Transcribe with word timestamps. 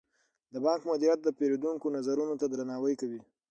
د 0.53 0.55
بانک 0.65 0.81
مدیریت 0.91 1.19
د 1.23 1.29
پیرودونکو 1.37 1.87
نظرونو 1.97 2.33
ته 2.41 2.45
درناوی 2.51 2.95
کوي. 3.01 3.21